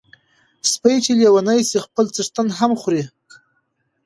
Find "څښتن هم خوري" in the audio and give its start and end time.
2.15-3.03